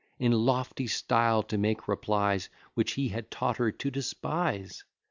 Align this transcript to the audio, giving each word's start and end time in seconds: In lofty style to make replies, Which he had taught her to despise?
In 0.17 0.31
lofty 0.31 0.87
style 0.87 1.43
to 1.43 1.59
make 1.59 1.87
replies, 1.87 2.49
Which 2.73 2.93
he 2.93 3.09
had 3.09 3.29
taught 3.29 3.57
her 3.57 3.71
to 3.71 3.91
despise? 3.91 4.83